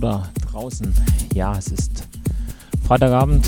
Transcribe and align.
Da 0.00 0.30
draußen. 0.50 0.94
Ja, 1.34 1.58
es 1.58 1.68
ist 1.68 2.08
Freitagabend, 2.86 3.46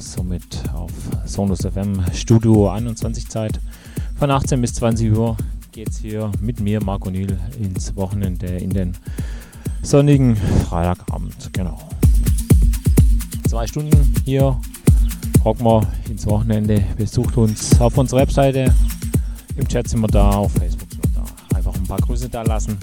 somit 0.00 0.42
auf 0.74 0.90
Sonus 1.24 1.60
FM 1.60 2.02
Studio 2.12 2.70
21 2.70 3.28
Zeit. 3.28 3.60
Von 4.18 4.32
18 4.32 4.60
bis 4.60 4.74
20 4.74 5.12
Uhr 5.12 5.36
geht 5.70 5.90
es 5.90 5.98
hier 5.98 6.32
mit 6.40 6.58
mir, 6.58 6.82
Marco 6.82 7.08
Niel, 7.08 7.38
ins 7.60 7.94
Wochenende 7.94 8.46
in 8.48 8.70
den 8.70 8.96
sonnigen 9.82 10.34
Freitagabend. 10.68 11.52
Genau. 11.52 11.78
Zwei 13.48 13.68
Stunden 13.68 14.12
hier 14.24 14.58
rocken 15.44 15.64
wir 15.64 15.86
ins 16.10 16.26
Wochenende. 16.26 16.82
Besucht 16.96 17.36
uns 17.36 17.80
auf 17.80 17.96
unserer 17.96 18.22
Webseite. 18.22 18.74
Im 19.56 19.68
Chat 19.68 19.88
sind 19.88 20.00
wir 20.00 20.08
da, 20.08 20.30
auf 20.30 20.50
Facebook 20.52 20.90
sind 20.90 21.04
wir 21.04 21.22
da. 21.22 21.56
Einfach 21.56 21.74
ein 21.76 21.86
paar 21.86 22.00
Grüße 22.00 22.28
da 22.28 22.42
lassen. 22.42 22.76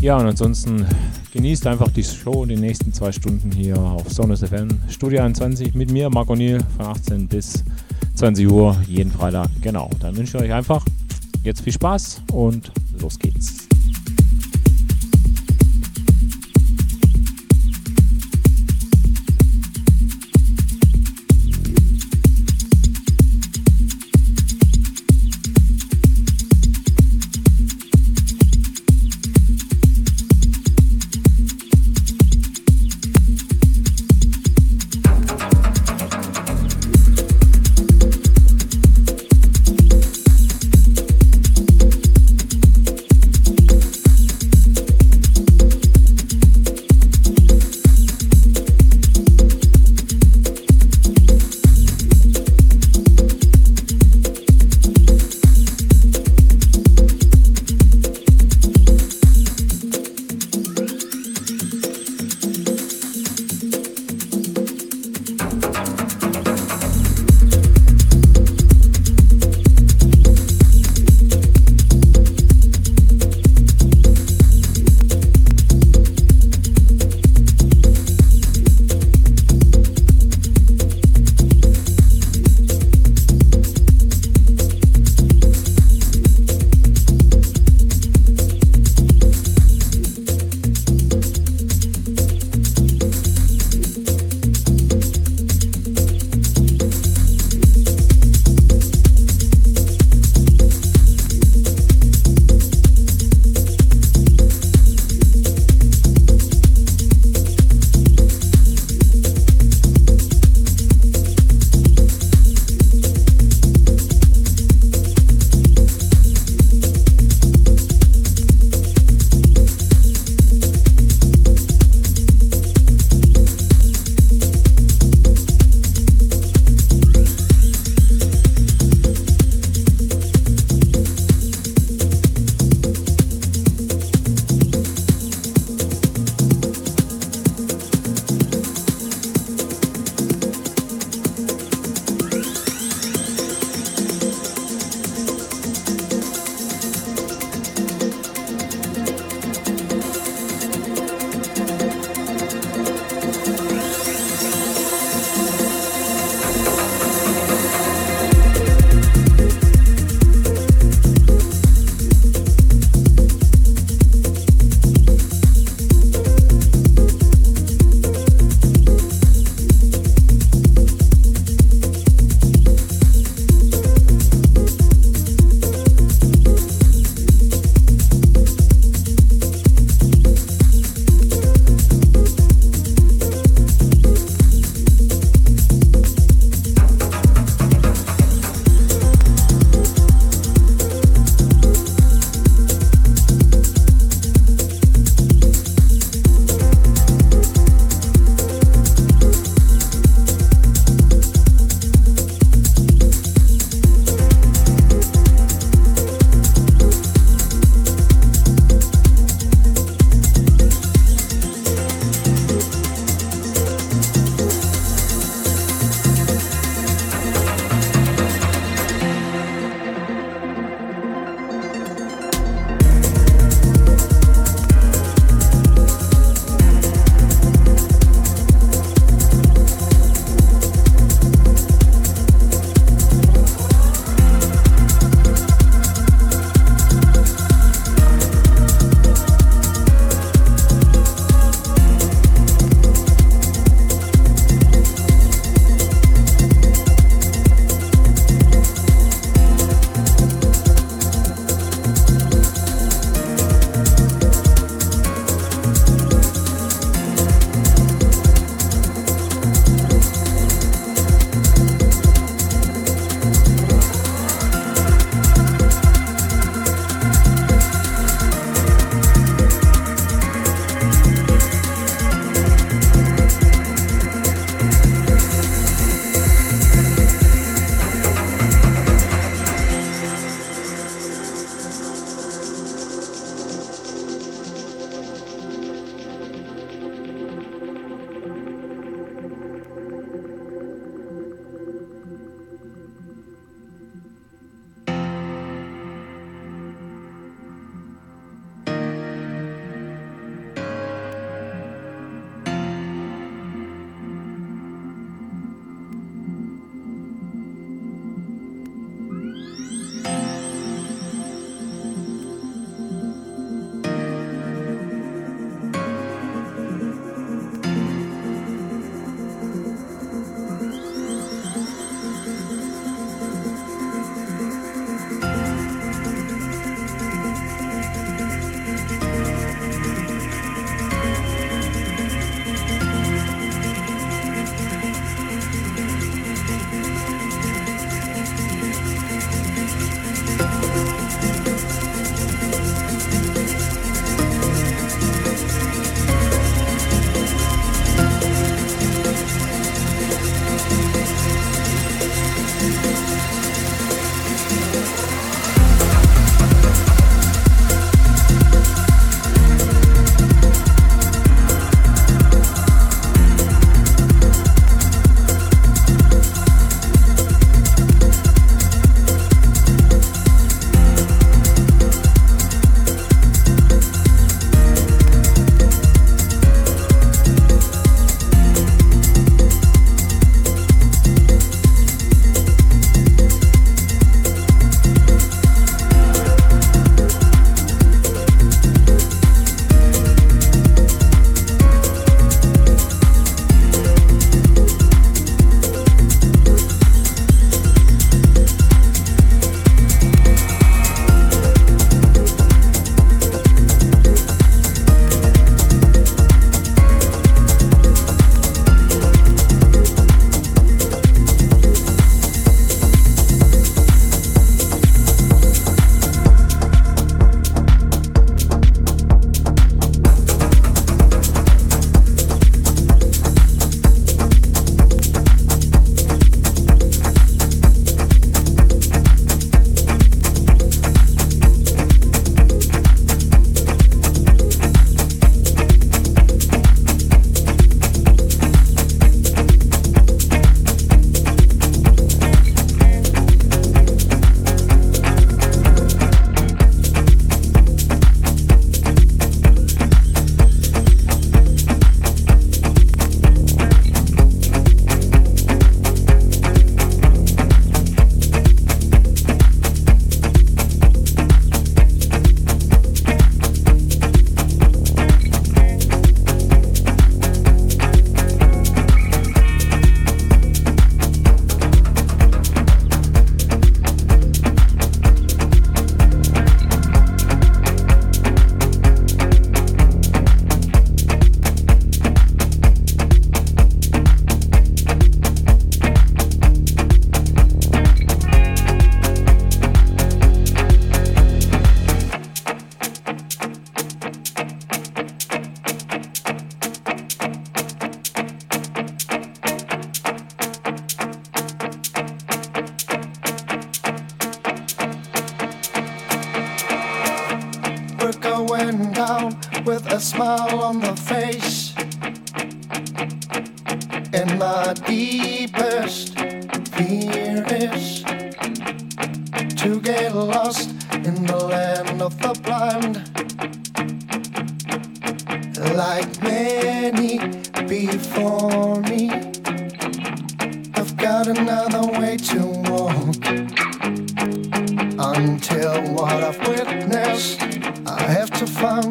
Ja, 0.00 0.16
und 0.16 0.26
ansonsten 0.26 0.86
genießt 1.32 1.66
einfach 1.66 1.90
die 1.92 2.04
Show 2.04 2.44
die 2.44 2.56
nächsten 2.56 2.92
zwei 2.92 3.12
Stunden 3.12 3.52
hier 3.52 3.78
auf 3.78 4.10
Sonus 4.10 4.40
FM 4.40 4.68
Studio 4.88 5.22
21 5.22 5.74
mit 5.74 5.90
mir, 5.90 6.10
Marco 6.10 6.34
Niel, 6.34 6.58
von 6.76 6.86
18 6.86 7.28
bis 7.28 7.64
20 8.14 8.48
Uhr 8.48 8.76
jeden 8.86 9.10
Freitag. 9.10 9.48
Genau, 9.62 9.90
dann 10.00 10.16
wünsche 10.16 10.38
ich 10.38 10.44
euch 10.44 10.52
einfach 10.52 10.84
jetzt 11.42 11.62
viel 11.62 11.72
Spaß 11.72 12.22
und 12.32 12.72
los 13.00 13.18
geht's. 13.18 13.69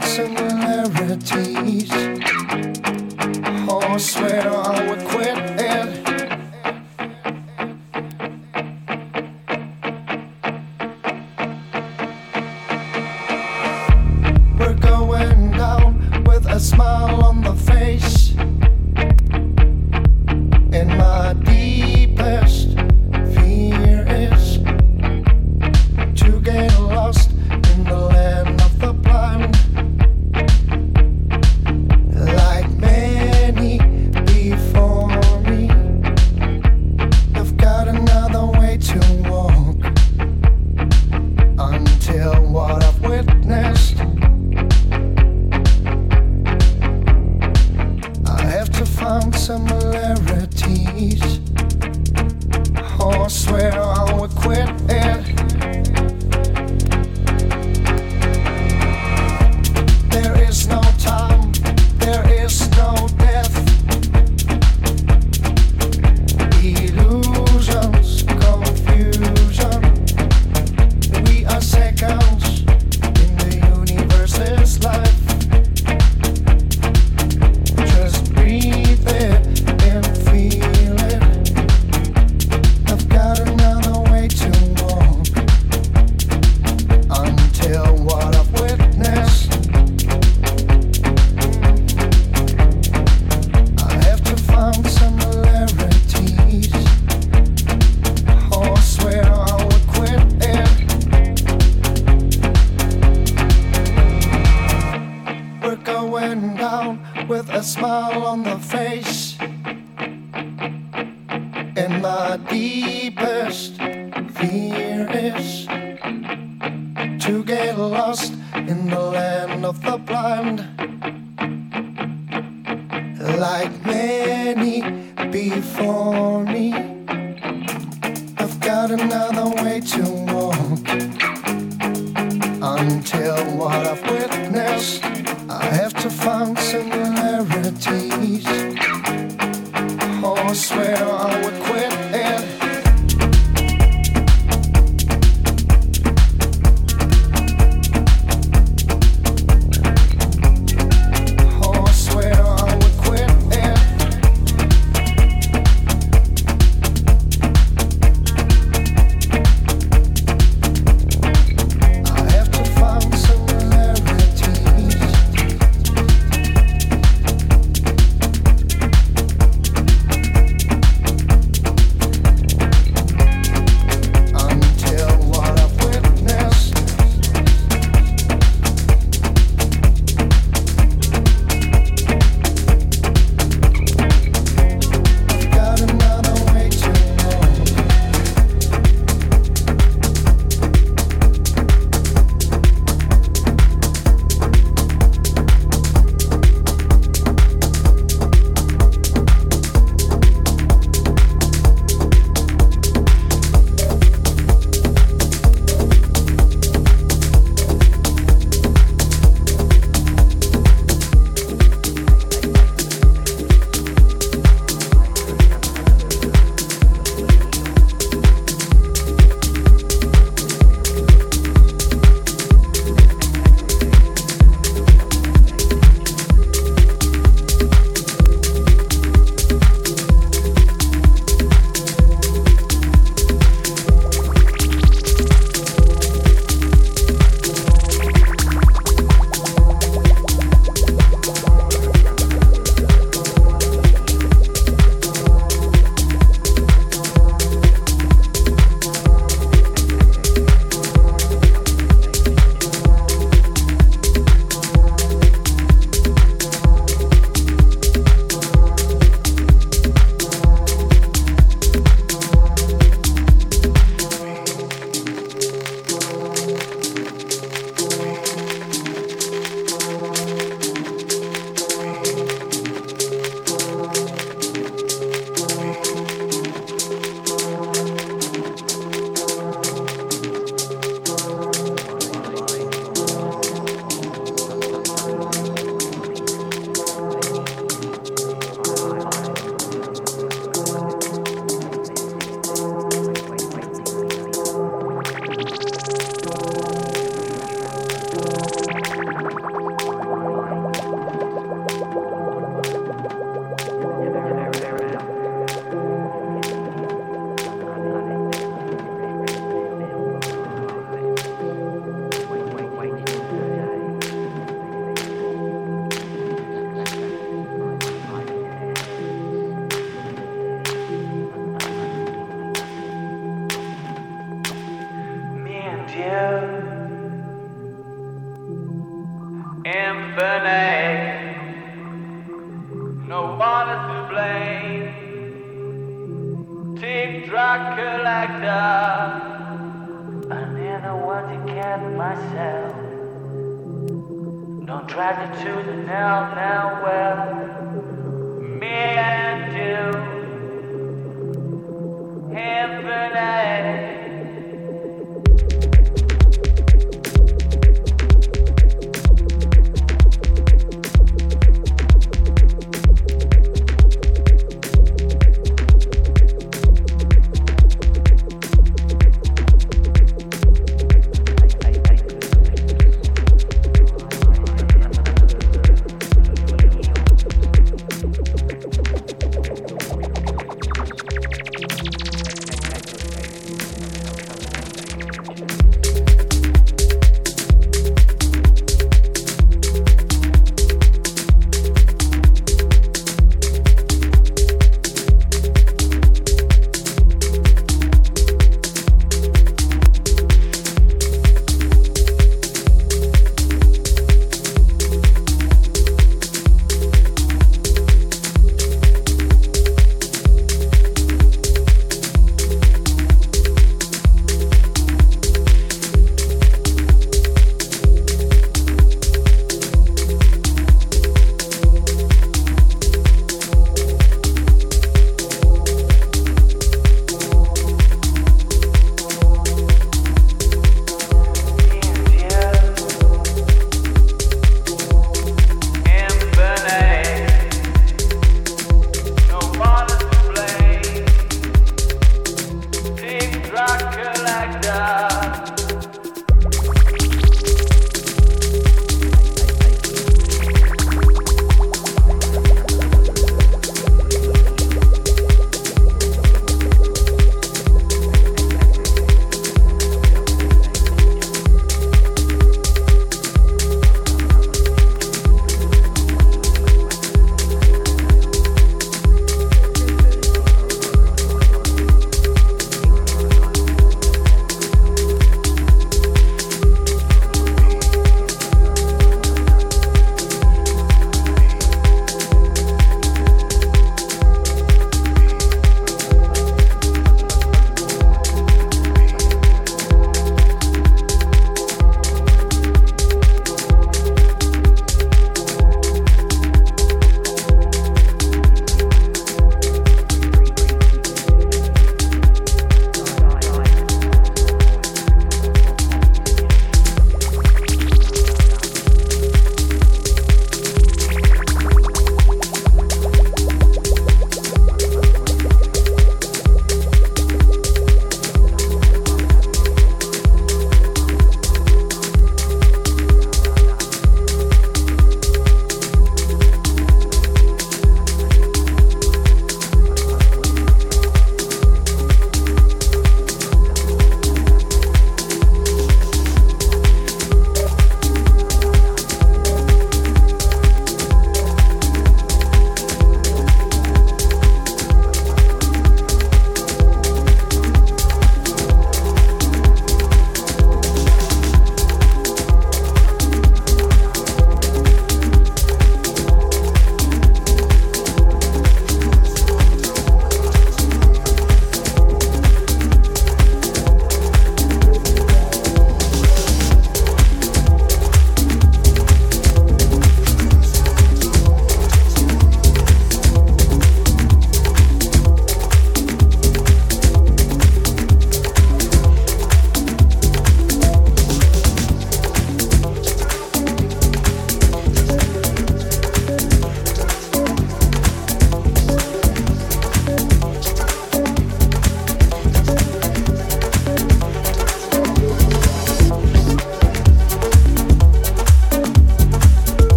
similarities. 0.00 1.90
Oh, 3.70 3.80
I 3.82 3.96
swear 3.98 4.48
I 4.48 4.88
would 4.88 5.04
quit. 5.08 5.47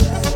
Yeah. 0.00 0.31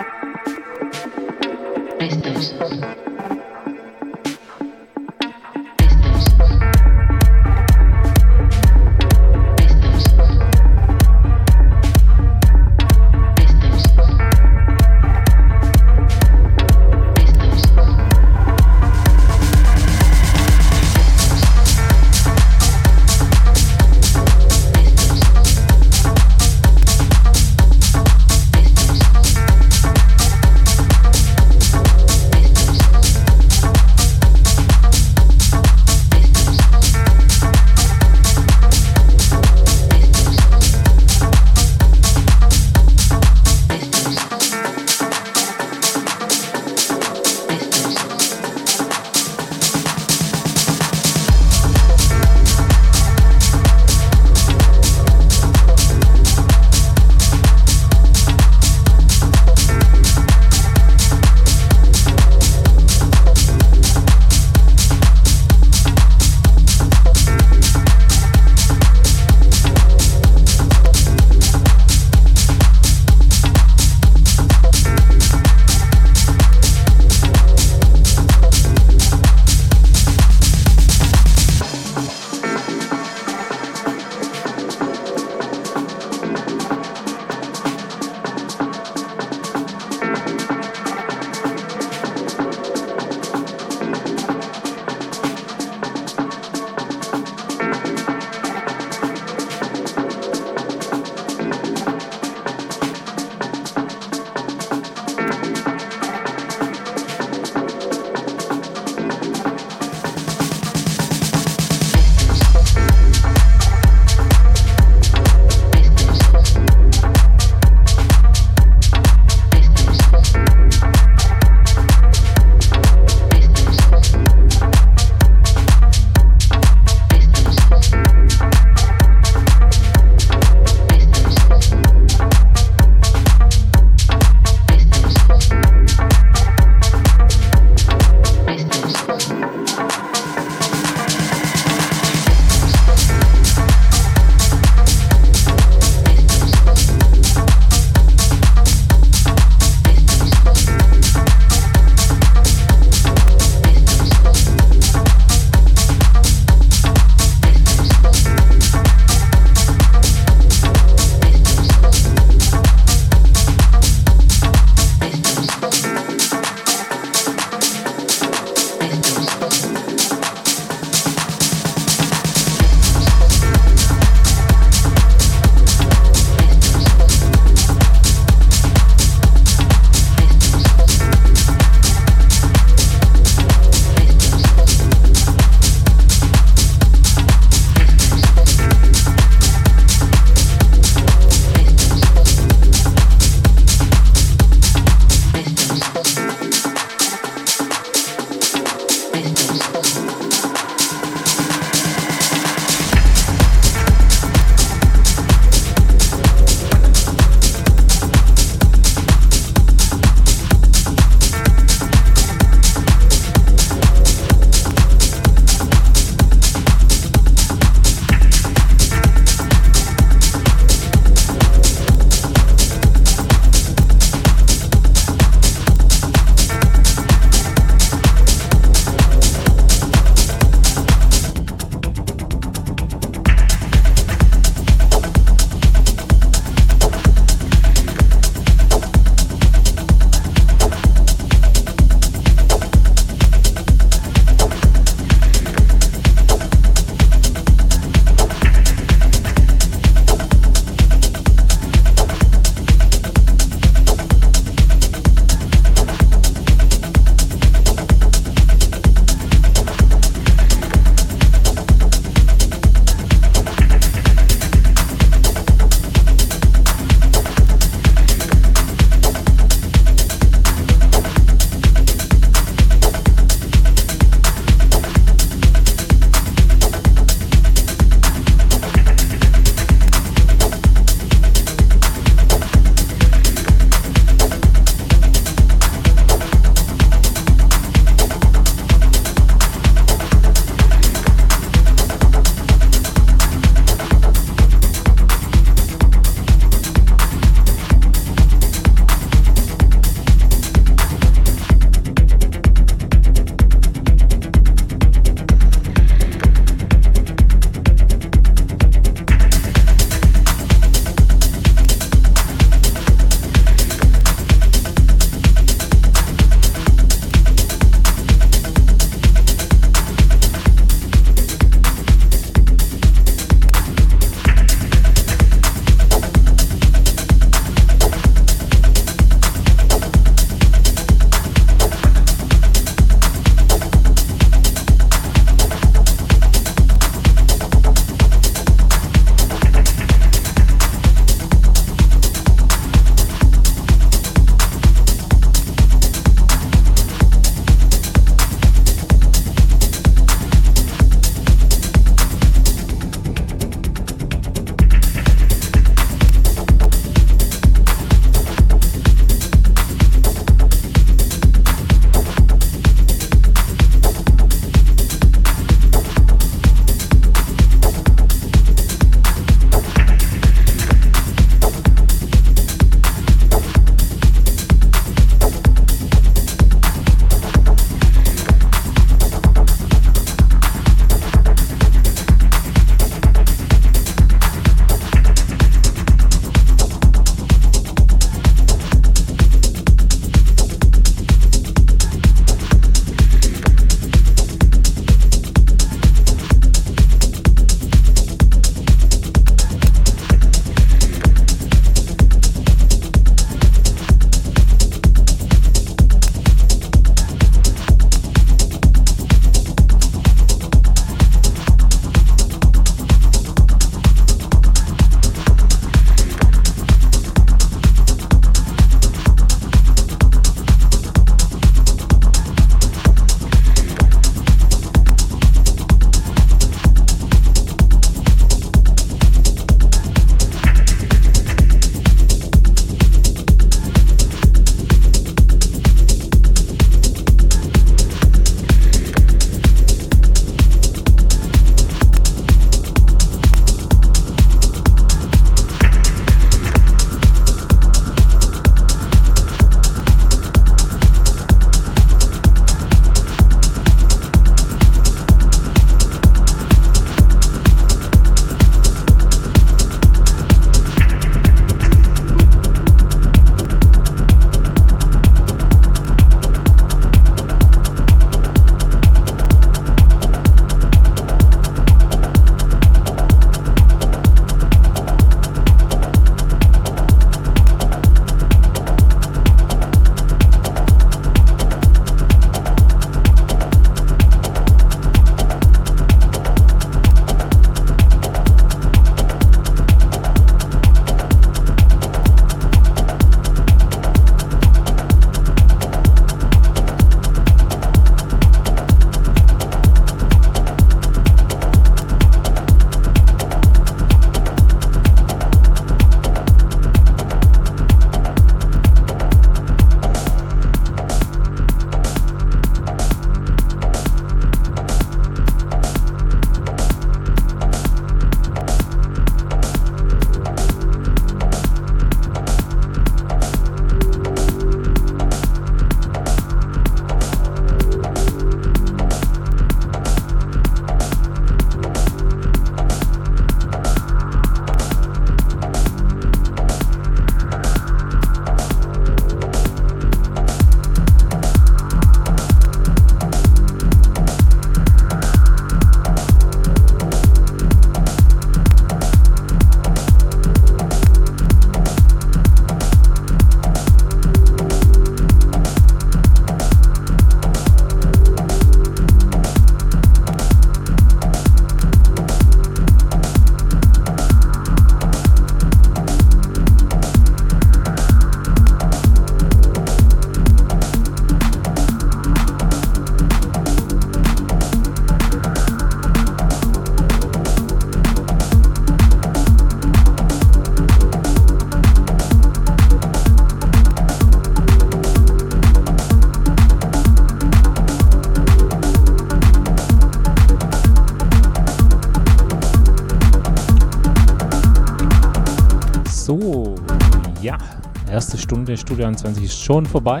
Stunde 598.56 598.56
Studio 598.58 598.86
21 598.86 599.24
ist 599.24 599.42
schon 599.42 599.64
vorbei. 599.64 600.00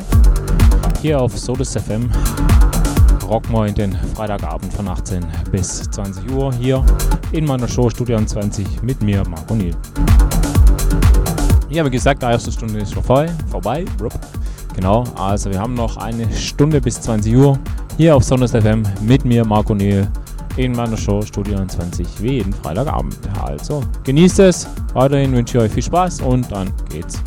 Hier 1.00 1.18
auf 1.18 1.38
Solis 1.38 1.74
FM 1.74 2.10
rocken 3.26 3.52
wir 3.54 3.66
in 3.66 3.74
den 3.74 3.92
Freitagabend 4.14 4.72
von 4.74 4.88
18 4.88 5.24
bis 5.50 5.82
20 5.90 6.30
Uhr 6.32 6.52
hier 6.52 6.84
in 7.32 7.46
meiner 7.46 7.66
Show 7.66 7.88
Studio 7.88 8.16
21 8.16 8.82
mit 8.82 9.02
mir, 9.02 9.26
Marco 9.26 9.54
Niel. 9.54 9.74
Ja, 11.70 11.84
wie 11.86 11.90
gesagt, 11.90 12.22
die 12.22 12.26
erste 12.26 12.52
Stunde 12.52 12.80
ist 12.80 12.92
vorbei. 12.92 13.30
vorbei. 13.50 13.86
Genau, 14.74 15.04
also 15.14 15.50
wir 15.50 15.58
haben 15.58 15.74
noch 15.74 15.96
eine 15.96 16.30
Stunde 16.32 16.80
bis 16.80 17.00
20 17.00 17.34
Uhr 17.34 17.58
hier 17.96 18.14
auf 18.14 18.24
Sonos 18.24 18.50
FM 18.50 18.82
mit 19.00 19.24
mir, 19.24 19.46
Marco 19.46 19.74
Niel, 19.74 20.06
in 20.56 20.72
meiner 20.72 20.98
Show 20.98 21.22
Studio 21.22 21.64
20 21.64 22.06
wie 22.20 22.32
jeden 22.32 22.52
Freitagabend. 22.52 23.16
Also 23.42 23.82
genießt 24.04 24.40
es, 24.40 24.68
weiterhin 24.92 25.32
wünsche 25.32 25.56
ich 25.56 25.64
euch 25.64 25.72
viel 25.72 25.82
Spaß 25.82 26.20
und 26.20 26.52
dann 26.52 26.70
geht's 26.90 27.22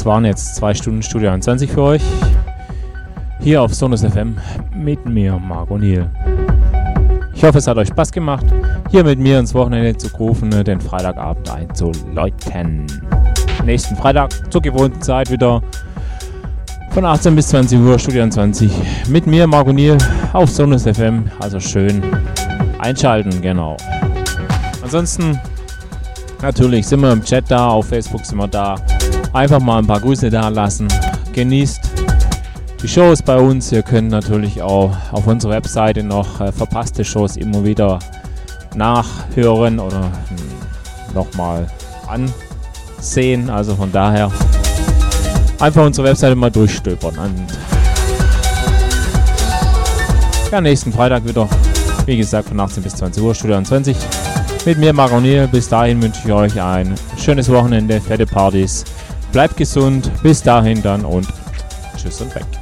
das 0.00 0.06
waren 0.06 0.24
jetzt 0.24 0.56
zwei 0.56 0.72
Stunden 0.72 1.02
Studio 1.02 1.28
21 1.28 1.70
für 1.70 1.82
euch. 1.82 2.02
Hier 3.38 3.60
auf 3.60 3.74
Sonus 3.74 4.00
FM 4.00 4.34
mit 4.74 5.04
mir, 5.04 5.38
Marco 5.38 5.76
Niel. 5.76 6.08
Ich 7.34 7.44
hoffe, 7.44 7.58
es 7.58 7.66
hat 7.66 7.76
euch 7.76 7.88
Spaß 7.88 8.10
gemacht, 8.10 8.46
hier 8.90 9.04
mit 9.04 9.18
mir 9.18 9.38
ins 9.38 9.52
Wochenende 9.52 9.94
zu 9.98 10.08
rufen, 10.16 10.48
den 10.64 10.80
Freitagabend 10.80 11.50
einzuläuten. 11.50 12.86
Nächsten 13.66 13.94
Freitag 13.94 14.30
zur 14.50 14.62
gewohnten 14.62 15.02
Zeit 15.02 15.30
wieder 15.30 15.60
von 16.92 17.04
18 17.04 17.36
bis 17.36 17.48
20 17.48 17.78
Uhr, 17.80 17.98
Studio 17.98 18.26
20. 18.26 18.72
Mit 19.08 19.26
mir, 19.26 19.46
Marco 19.46 19.70
Niel, 19.70 19.98
auf 20.32 20.48
Sonus 20.48 20.84
FM. 20.84 21.30
Also 21.40 21.60
schön 21.60 22.02
einschalten, 22.78 23.42
genau. 23.42 23.76
Ansonsten, 24.82 25.38
natürlich 26.40 26.86
sind 26.86 27.00
wir 27.02 27.12
im 27.12 27.22
Chat 27.22 27.44
da, 27.50 27.68
auf 27.68 27.88
Facebook 27.88 28.24
sind 28.24 28.38
wir 28.38 28.48
da. 28.48 28.76
Einfach 29.32 29.60
mal 29.60 29.78
ein 29.78 29.86
paar 29.86 30.00
Grüße 30.00 30.28
da 30.28 30.48
lassen. 30.48 30.88
Genießt 31.32 31.80
die 32.82 32.88
Shows 32.88 33.22
bei 33.22 33.36
uns. 33.36 33.70
Ihr 33.70 33.82
könnt 33.82 34.10
natürlich 34.10 34.60
auch 34.60 34.92
auf 35.12 35.26
unserer 35.26 35.52
Webseite 35.52 36.02
noch 36.02 36.40
äh, 36.40 36.50
verpasste 36.50 37.04
Shows 37.04 37.36
immer 37.36 37.64
wieder 37.64 38.00
nachhören 38.74 39.78
oder 39.78 40.02
hm, 40.02 41.14
nochmal 41.14 41.68
ansehen. 42.08 43.50
Also 43.50 43.76
von 43.76 43.92
daher 43.92 44.32
einfach 45.60 45.86
unsere 45.86 46.08
Webseite 46.08 46.34
mal 46.34 46.50
durchstöbern. 46.50 47.16
Und 47.16 47.46
ja, 50.50 50.60
nächsten 50.60 50.92
Freitag 50.92 51.24
wieder, 51.24 51.48
wie 52.04 52.16
gesagt, 52.16 52.48
von 52.48 52.58
18 52.58 52.82
bis 52.82 52.96
20 52.96 53.22
Uhr, 53.22 53.32
Studio 53.32 53.62
20. 53.62 53.96
Mit 54.66 54.78
mir, 54.78 54.92
Maronier. 54.92 55.46
Bis 55.46 55.68
dahin 55.68 56.02
wünsche 56.02 56.20
ich 56.24 56.32
euch 56.32 56.60
ein 56.60 56.96
schönes 57.16 57.48
Wochenende, 57.48 58.00
fette 58.00 58.26
Partys. 58.26 58.84
Bleibt 59.32 59.56
gesund. 59.56 60.10
Bis 60.22 60.42
dahin 60.42 60.82
dann 60.82 61.04
und 61.04 61.26
tschüss 61.96 62.20
und 62.20 62.34
weg. 62.34 62.59